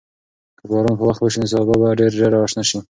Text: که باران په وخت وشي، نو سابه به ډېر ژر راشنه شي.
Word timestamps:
که 0.59 0.63
باران 0.69 0.95
په 0.99 1.03
وخت 1.07 1.19
وشي، 1.21 1.37
نو 1.41 1.47
سابه 1.53 1.75
به 1.81 1.87
ډېر 1.99 2.11
ژر 2.19 2.31
راشنه 2.37 2.63
شي. 2.69 2.77